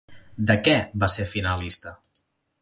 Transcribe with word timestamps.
De 0.51 0.55
què 0.67 0.73
va 1.03 1.09
ser 1.17 1.27
finalista? 1.35 1.95